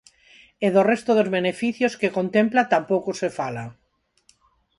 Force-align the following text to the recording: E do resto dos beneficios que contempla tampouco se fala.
E 0.65 0.67
do 0.75 0.81
resto 0.91 1.11
dos 1.17 1.29
beneficios 1.37 1.93
que 1.99 2.15
contempla 2.17 2.69
tampouco 2.73 3.09
se 3.19 3.29
fala. 3.37 3.65